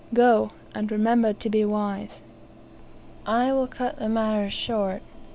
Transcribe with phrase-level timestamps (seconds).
[0.15, 2.23] Go, and remember to be wise."
[3.27, 5.03] I will cut the matter short.